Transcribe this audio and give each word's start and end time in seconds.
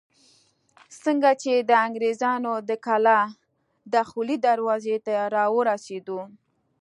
څنګه 1.03 1.29
چې 1.41 1.53
د 1.69 1.71
انګرېزانو 1.85 2.53
د 2.69 2.71
کلا 2.85 3.19
دخولي 3.93 4.37
دروازې 4.47 4.97
ته 5.05 5.15
راورسېدو. 5.35 6.19